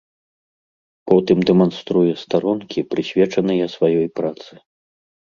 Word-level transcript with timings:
Потым 1.11 1.37
дэманструе 1.49 2.13
старонкі, 2.23 2.79
прысвечаныя 2.95 3.65
сваёй 3.75 4.07
працы. 4.17 4.51